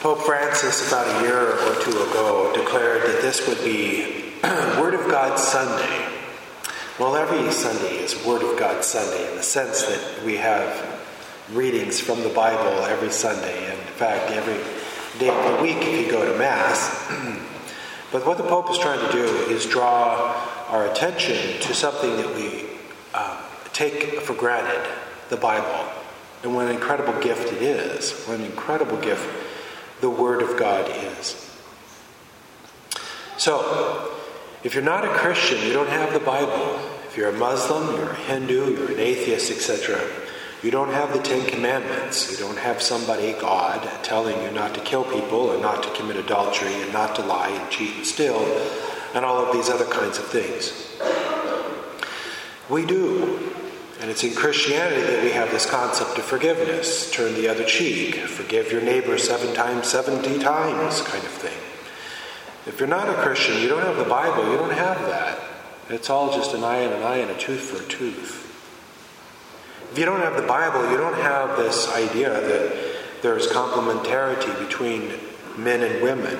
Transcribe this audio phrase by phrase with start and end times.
[0.00, 4.32] Pope Francis, about a year or two ago, declared that this would be
[4.80, 6.06] Word of God Sunday.
[7.00, 11.02] Well, every Sunday is Word of God Sunday in the sense that we have
[11.52, 14.54] readings from the Bible every Sunday, and in fact, every
[15.18, 17.04] day of the week if you go to Mass.
[18.12, 20.32] but what the Pope is trying to do is draw
[20.68, 22.66] our attention to something that we
[23.14, 23.42] uh,
[23.72, 24.88] take for granted
[25.28, 25.90] the Bible.
[26.44, 28.12] And what an incredible gift it is.
[28.26, 29.28] What an incredible gift
[30.00, 31.44] the Word of God is.
[33.36, 34.12] So,
[34.64, 36.78] if you're not a Christian, you don't have the Bible.
[37.06, 40.00] If you're a Muslim, you're a Hindu, you're an atheist, etc.,
[40.62, 42.32] you don't have the Ten Commandments.
[42.32, 46.16] You don't have somebody, God, telling you not to kill people and not to commit
[46.16, 48.40] adultery and not to lie and cheat and steal
[49.14, 50.96] and all of these other kinds of things.
[52.68, 53.54] We do.
[54.00, 57.10] And it's in Christianity that we have this concept of forgiveness.
[57.10, 58.14] Turn the other cheek.
[58.14, 61.58] Forgive your neighbor seven times, 70 times, kind of thing.
[62.66, 65.40] If you're not a Christian, you don't have the Bible, you don't have that.
[65.88, 68.44] It's all just an eye and an eye and a tooth for a tooth.
[69.90, 75.12] If you don't have the Bible, you don't have this idea that there's complementarity between
[75.56, 76.38] men and women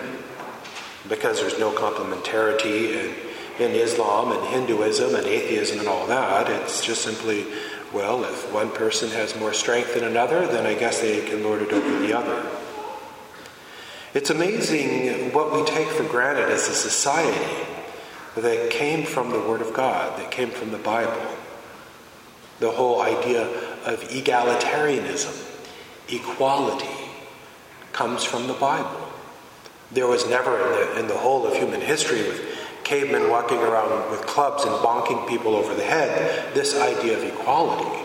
[1.08, 3.27] because there's no complementarity in
[3.58, 6.48] in Islam and Hinduism and atheism and all that.
[6.48, 7.46] It's just simply,
[7.92, 11.62] well, if one person has more strength than another, then I guess they can lord
[11.62, 12.48] it over the other.
[14.14, 17.66] It's amazing what we take for granted as a society
[18.36, 21.20] that came from the Word of God, that came from the Bible.
[22.60, 23.42] The whole idea
[23.84, 25.46] of egalitarianism,
[26.08, 26.88] equality,
[27.92, 29.08] comes from the Bible.
[29.90, 32.57] There was never in the, in the whole of human history, with
[32.88, 37.98] cavemen walking around with clubs and bonking people over the head, this idea of equality.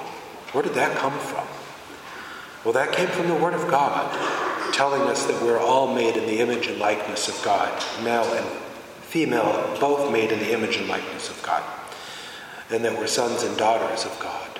[0.51, 1.47] Where did that come from?
[2.65, 4.11] Well, that came from the Word of God,
[4.73, 7.71] telling us that we're all made in the image and likeness of God,
[8.03, 8.45] male and
[9.03, 11.63] female, both made in the image and likeness of God,
[12.69, 14.59] and that we're sons and daughters of God,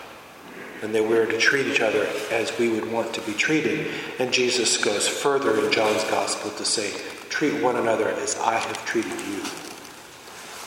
[0.82, 3.92] and that we're to treat each other as we would want to be treated.
[4.20, 6.94] And Jesus goes further in John's Gospel to say,
[7.28, 9.73] Treat one another as I have treated you.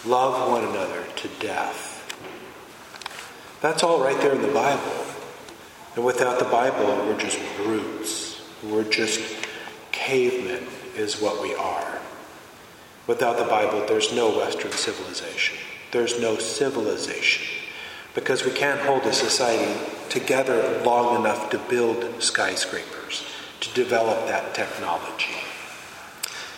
[0.06, 1.94] Love one another to death.
[3.61, 5.05] That's all right there in the Bible.
[5.97, 8.41] And without the Bible, we're just brutes.
[8.62, 9.21] We're just
[9.91, 11.99] cavemen, is what we are.
[13.09, 15.56] Without the Bible, there's no Western civilization.
[15.91, 17.47] There's no civilization.
[18.15, 23.25] Because we can't hold a society together long enough to build skyscrapers,
[23.61, 25.46] to develop that technology.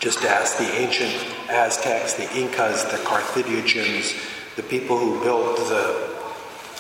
[0.01, 1.13] Just as the ancient
[1.51, 4.15] Aztecs, the Incas, the Carthaginians,
[4.57, 6.15] the people who built the,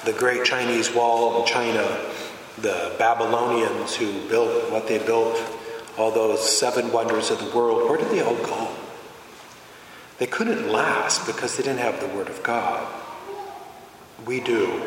[0.04, 1.84] the great Chinese wall in China,
[2.58, 5.36] the Babylonians who built what they built,
[5.96, 8.68] all those seven wonders of the world, where did they all go?
[10.18, 12.86] They couldn't last because they didn't have the Word of God.
[14.26, 14.82] We do.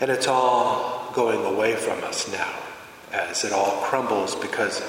[0.00, 2.52] And it's all going away from us now
[3.12, 4.82] as it all crumbles because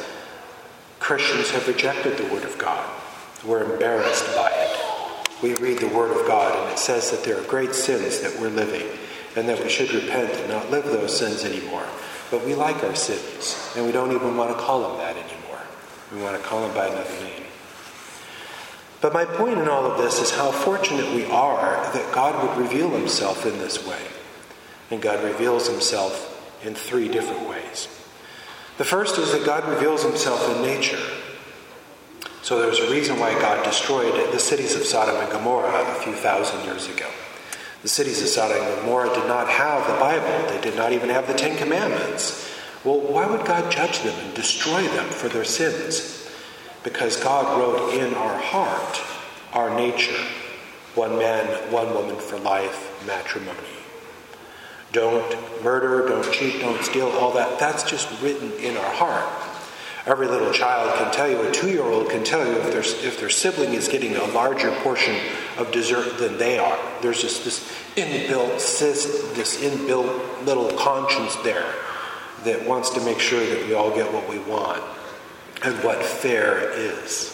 [1.04, 2.90] Christians have rejected the Word of God.
[3.44, 4.80] We're embarrassed by it.
[5.44, 8.40] We read the Word of God, and it says that there are great sins that
[8.40, 8.88] we're living,
[9.36, 11.86] and that we should repent and not live those sins anymore.
[12.32, 15.60] But we like our sins, and we don't even want to call them that anymore.
[16.14, 17.44] We want to call them by another name.
[19.02, 22.66] But my point in all of this is how fortunate we are that God would
[22.66, 24.08] reveal himself in this way.
[24.90, 27.63] And God reveals himself in three different ways.
[28.78, 31.00] The first is that God reveals himself in nature.
[32.42, 36.14] So there's a reason why God destroyed the cities of Sodom and Gomorrah a few
[36.14, 37.08] thousand years ago.
[37.84, 41.10] The cities of Sodom and Gomorrah did not have the Bible, they did not even
[41.10, 42.50] have the Ten Commandments.
[42.84, 46.30] Well, why would God judge them and destroy them for their sins?
[46.84, 49.02] Because God wrote in our heart
[49.54, 50.20] our nature
[50.96, 53.83] one man, one woman for life, matrimony.
[54.94, 57.60] Don't murder, don't cheat, don't steal, all that.
[57.60, 59.28] That's just written in our heart.
[60.06, 63.08] Every little child can tell you, a two year old can tell you if their,
[63.08, 65.16] if their sibling is getting a larger portion
[65.58, 66.78] of dessert than they are.
[67.02, 67.60] There's just this
[67.96, 68.60] inbuilt,
[69.36, 71.74] this inbuilt little conscience there
[72.44, 74.84] that wants to make sure that we all get what we want
[75.64, 77.30] and what fair is.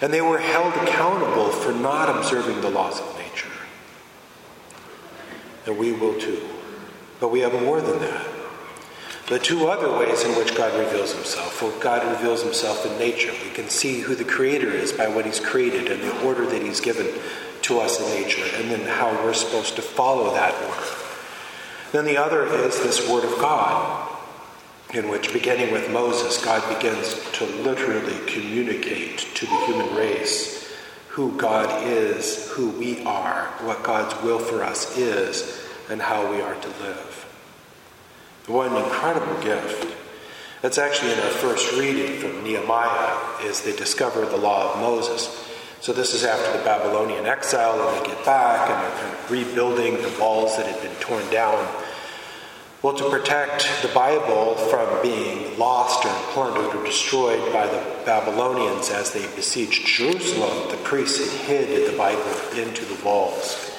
[0.00, 3.13] And they were held accountable for not observing the laws of
[5.66, 6.40] and we will too.
[7.20, 8.26] But we have more than that.
[9.28, 11.62] The two other ways in which God reveals himself.
[11.62, 13.32] Well, God reveals himself in nature.
[13.42, 16.60] We can see who the Creator is by what he's created and the order that
[16.60, 17.06] he's given
[17.62, 20.86] to us in nature, and then how we're supposed to follow that order.
[21.92, 24.10] Then the other is this Word of God.
[24.92, 30.63] in which, beginning with Moses, God begins to literally communicate to the human race
[31.14, 36.40] who God is, who we are, what God's will for us is, and how we
[36.40, 37.24] are to live.
[38.48, 39.94] What an incredible gift.
[40.60, 45.48] That's actually in our first reading from Nehemiah, is they discover the law of Moses.
[45.80, 49.30] So this is after the Babylonian exile, and they get back, and they're kind of
[49.30, 51.64] rebuilding the walls that had been torn down.
[52.84, 58.90] Well, to protect the Bible from being lost or plundered or destroyed by the Babylonians
[58.90, 62.20] as they besieged Jerusalem, the priests hid the Bible
[62.54, 63.74] into the walls.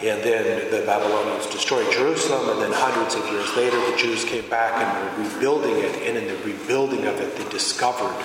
[0.00, 4.50] And then the Babylonians destroyed Jerusalem, and then hundreds of years later, the Jews came
[4.50, 6.02] back and were rebuilding it.
[6.02, 8.20] And in the rebuilding of it, they discovered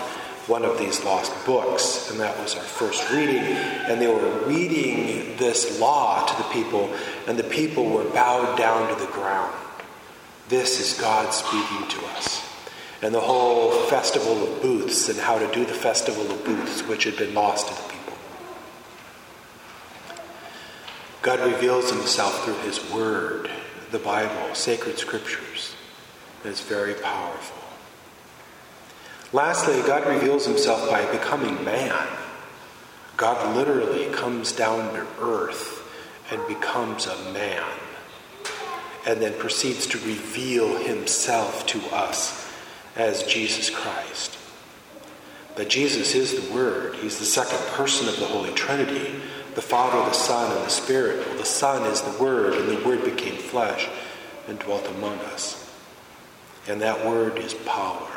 [0.48, 3.44] one of these lost books, and that was our first reading.
[3.44, 6.92] And they were reading this law to the people,
[7.28, 9.54] and the people were bowed down to the ground.
[10.50, 12.46] This is God speaking to us.
[13.02, 17.04] And the whole festival of booths and how to do the festival of booths, which
[17.04, 18.18] had been lost to the people.
[21.22, 23.50] God reveals himself through his word,
[23.92, 25.76] the Bible, sacred scriptures.
[26.44, 27.64] It's very powerful.
[29.32, 32.08] Lastly, God reveals himself by becoming man.
[33.18, 35.80] God literally comes down to earth
[36.30, 37.64] and becomes a man,
[39.06, 42.50] and then proceeds to reveal himself to us
[42.96, 44.38] as Jesus Christ.
[45.56, 49.20] But Jesus is the Word, He's the second person of the Holy Trinity
[49.56, 51.26] the Father, the Son, and the Spirit.
[51.28, 53.88] Well, the Son is the Word, and the Word became flesh
[54.48, 55.60] and dwelt among us.
[56.68, 58.08] And that Word is power.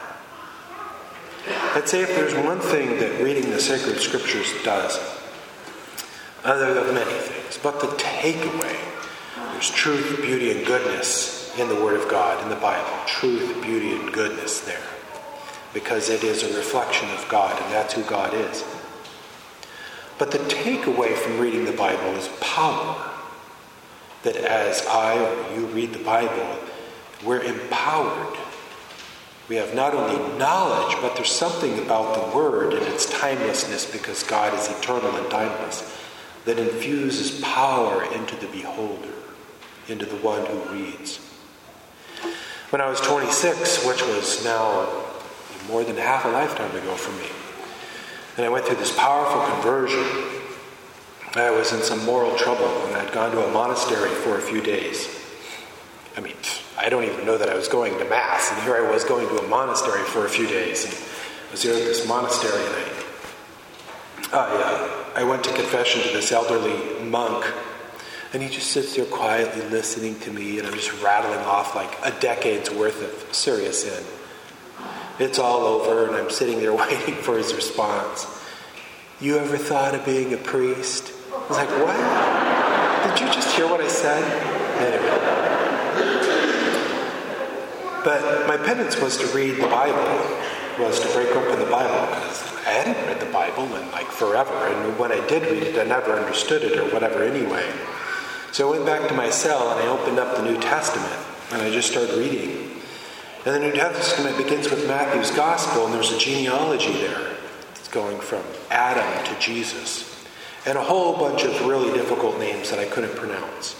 [1.74, 4.98] I'd say if there's one thing that reading the sacred scriptures does,
[6.44, 8.65] other than many things, but the takeaway,
[9.56, 12.92] there's truth, beauty, and goodness in the Word of God, in the Bible.
[13.06, 14.82] Truth, beauty, and goodness there.
[15.72, 18.62] Because it is a reflection of God, and that's who God is.
[20.18, 23.10] But the takeaway from reading the Bible is power.
[24.24, 26.58] That as I or you read the Bible,
[27.24, 28.36] we're empowered.
[29.48, 34.22] We have not only knowledge, but there's something about the Word and its timelessness because
[34.22, 35.98] God is eternal and timeless
[36.44, 39.14] that infuses power into the beholder,
[39.88, 41.18] into the one who reads.
[42.70, 45.04] When I was 26, which was now
[45.68, 47.28] more than half a lifetime ago for me,
[48.36, 50.04] and I went through this powerful conversion.
[51.34, 54.62] I was in some moral trouble and I'd gone to a monastery for a few
[54.62, 55.08] days.
[56.16, 56.34] I mean,
[56.78, 59.28] I don't even know that I was going to Mass, and here I was going
[59.28, 60.84] to a monastery for a few days.
[60.84, 62.74] And I was here at this monastery, and
[64.32, 67.44] I, I, uh, I went to confession to this elderly monk,
[68.32, 71.96] and he just sits there quietly listening to me, and I'm just rattling off like
[72.02, 74.04] a decade's worth of serious sin.
[75.18, 78.26] It's all over, and I'm sitting there waiting for his response.
[79.20, 81.12] You ever thought of being a priest?
[81.32, 83.16] I was like, what?
[83.16, 84.22] Did you just hear what I said?
[84.82, 85.36] Anyway.
[88.04, 90.04] But my penance was to read the Bible,
[90.78, 94.52] was to break open the Bible, because I hadn't read the Bible in like forever,
[94.52, 97.68] and when I did read it, I never understood it or whatever anyway.
[98.56, 101.12] So I went back to my cell and I opened up the New Testament,
[101.52, 102.80] and I just started reading.
[103.44, 107.36] And the New Testament begins with Matthew's Gospel, and there's a genealogy there.
[107.72, 110.24] It's going from Adam to Jesus,
[110.64, 113.76] and a whole bunch of really difficult names that I couldn't pronounce.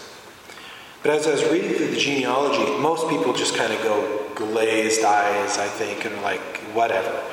[1.01, 5.03] But as I was reading through the genealogy, most people just kind of go glazed
[5.03, 7.23] eyes, I think, and like, whatever.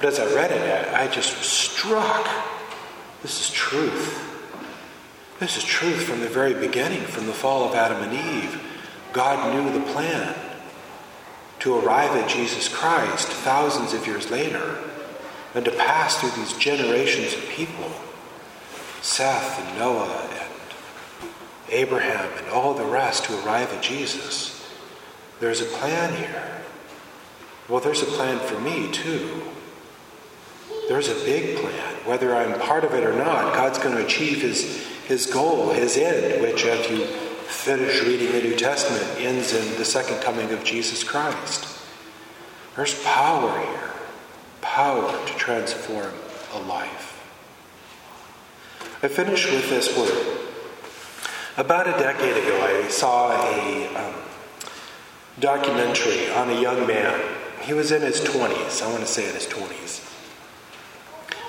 [0.00, 2.28] But as I read it, I just was struck.
[3.22, 4.26] This is truth.
[5.40, 8.60] This is truth from the very beginning, from the fall of Adam and Eve.
[9.14, 10.36] God knew the plan
[11.60, 14.78] to arrive at Jesus Christ thousands of years later
[15.54, 17.90] and to pass through these generations of people
[19.00, 20.52] Seth and Noah and
[21.70, 24.70] Abraham and all the rest to arrive at Jesus.
[25.40, 26.60] There's a plan here.
[27.66, 29.42] Well, there's a plan for me too.
[30.88, 31.94] There's a big plan.
[32.04, 35.96] Whether I'm part of it or not, God's going to achieve his, his goal, his
[35.96, 40.62] end, which, as you finish reading the New Testament ends in the second coming of
[40.62, 41.66] Jesus Christ.
[42.76, 43.90] There's power here,
[44.60, 46.12] power to transform
[46.54, 47.08] a life.
[49.02, 50.38] I finish with this word.
[51.56, 54.14] About a decade ago, I saw a um,
[55.40, 57.20] documentary on a young man.
[57.62, 60.19] He was in his 20s, I want to say in his 20s.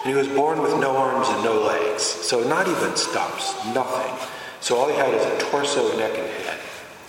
[0.03, 4.29] And he was born with no arms and no legs, so not even stumps, nothing.
[4.60, 6.60] So all he had is a torso, neck, and head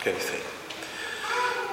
[0.01, 0.41] kind of thing.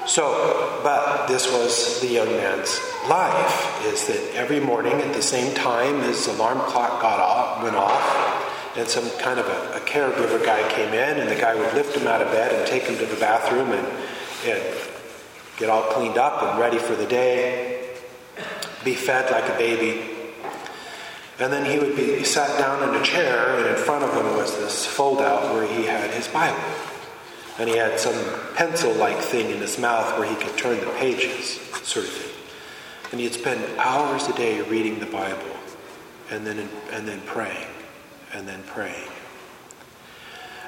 [0.08, 5.54] So, but this was the young man's life, is that every morning at the same
[5.54, 10.44] time his alarm clock got off, went off, and some kind of a, a caregiver
[10.44, 12.98] guy came in, and the guy would lift him out of bed and take him
[12.98, 13.88] to the bathroom and,
[14.46, 14.64] and
[15.58, 17.90] get all cleaned up and ready for the day,
[18.84, 20.19] be fed like a baby.
[21.40, 24.36] And then he would be sat down in a chair, and in front of him
[24.36, 26.60] was this fold out where he had his Bible
[27.60, 28.16] and he had some
[28.56, 32.36] pencil like thing in his mouth where he could turn the pages, sort of thing.
[33.12, 35.58] And he'd spend hours a day reading the Bible
[36.32, 37.68] and then, and then praying
[38.34, 39.10] and then praying.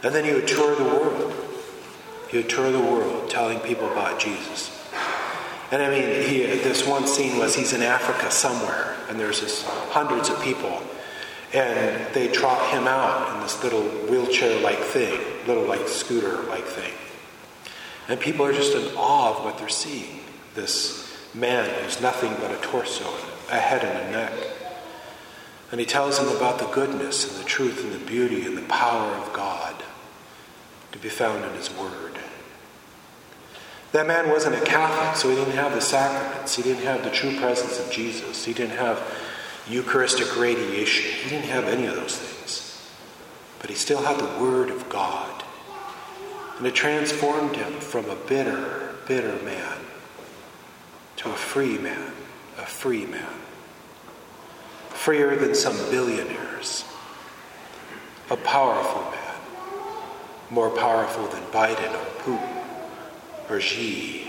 [0.03, 1.33] And then he would tour the world.
[2.29, 4.77] He would tour the world telling people about Jesus.
[5.71, 9.65] And I mean, he, this one scene was he's in Africa somewhere, and there's this
[9.89, 10.81] hundreds of people
[11.53, 16.63] and they trot him out in this little wheelchair like thing, little like scooter like
[16.63, 16.93] thing.
[18.07, 20.21] And people are just in awe of what they're seeing.
[20.55, 23.05] This man who's nothing but a torso,
[23.49, 24.33] a head and a neck.
[25.71, 28.61] And he tells them about the goodness and the truth and the beauty and the
[28.63, 29.75] power of God
[30.93, 32.17] to be found in his word.
[33.91, 36.55] That man wasn't a Catholic, so he didn't have the sacraments.
[36.55, 38.45] He didn't have the true presence of Jesus.
[38.45, 39.01] He didn't have
[39.67, 41.12] Eucharistic adoration.
[41.12, 42.89] He didn't have any of those things.
[43.60, 45.43] But he still had the Word of God.
[46.57, 49.77] And it transformed him from a bitter, bitter man
[51.17, 52.13] to a free man,
[52.57, 53.33] a free man.
[54.89, 56.86] Freer than some billionaires.
[58.29, 59.36] A powerful man.
[60.50, 62.60] More powerful than Biden or Putin
[63.51, 64.27] or Xi.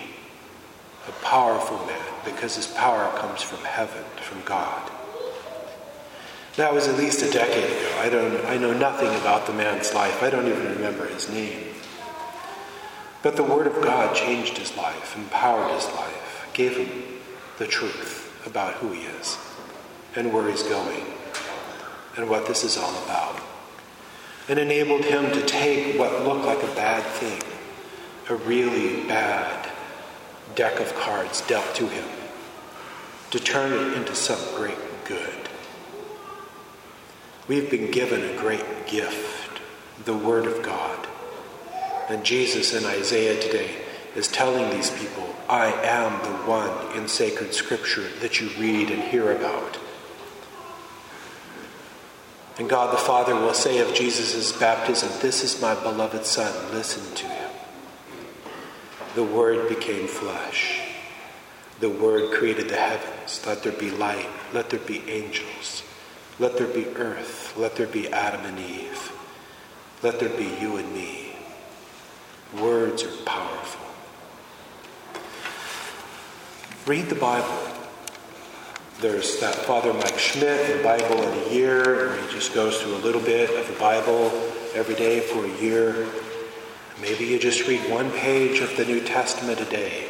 [1.09, 4.91] A powerful man because his power comes from heaven, from God.
[6.57, 7.99] That was at least a decade ago.
[7.99, 10.23] I, don't, I know nothing about the man's life.
[10.23, 11.69] I don't even remember his name.
[13.23, 17.21] But the Word of God changed his life, empowered his life, gave him
[17.59, 19.39] the truth about who he is
[20.17, 21.07] and where he's going
[22.17, 23.41] and what this is all about.
[24.49, 27.41] And enabled him to take what looked like a bad thing,
[28.29, 29.71] a really bad
[30.55, 32.09] deck of cards dealt to him,
[33.31, 35.49] to turn it into some great good.
[37.49, 39.61] We've been given a great gift,
[40.05, 41.09] the Word of God.
[42.09, 43.71] And Jesus in Isaiah today
[44.15, 49.03] is telling these people, I am the one in sacred scripture that you read and
[49.03, 49.79] hear about.
[52.59, 57.15] And God the Father will say of Jesus' baptism, This is my beloved Son, listen
[57.17, 57.42] to him.
[59.15, 60.81] The Word became flesh.
[61.81, 63.45] The Word created the heavens.
[63.47, 64.29] Let there be light.
[64.55, 65.83] Let there be angels.
[66.39, 67.55] Let there be earth.
[67.57, 69.13] Let there be Adam and Eve.
[70.03, 71.37] Let there be you and me.
[72.59, 73.87] Words are powerful.
[76.87, 77.73] Read the Bible.
[79.01, 83.03] There's that Father Mike Schmitz, the Bible in a year, he just goes through a
[83.05, 84.31] little bit of the Bible
[84.75, 86.09] every day for a year.
[87.01, 90.09] Maybe you just read one page of the New Testament a day.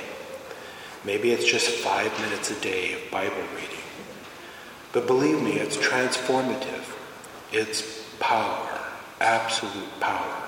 [1.04, 3.84] Maybe it's just five minutes a day of Bible reading.
[4.92, 6.84] But believe me, it's transformative.
[7.50, 8.80] It's power,
[9.20, 10.42] absolute power.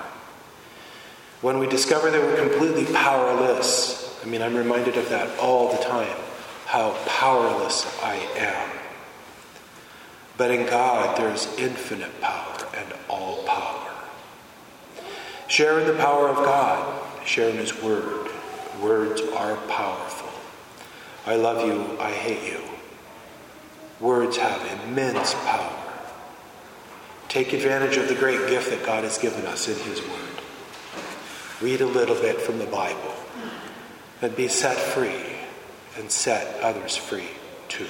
[1.41, 5.83] When we discover that we're completely powerless, I mean, I'm reminded of that all the
[5.83, 6.17] time,
[6.65, 8.71] how powerless I am.
[10.37, 13.91] But in God, there's infinite power and all power.
[15.55, 18.29] Share in the power of God, share in His Word.
[18.81, 20.27] Words are powerful.
[21.25, 22.61] I love you, I hate you.
[24.01, 25.81] Words have immense power.
[27.29, 30.41] Take advantage of the great gift that God has given us in His Word.
[31.61, 33.15] Read a little bit from the Bible
[34.21, 35.37] and be set free
[35.97, 37.29] and set others free
[37.69, 37.87] too.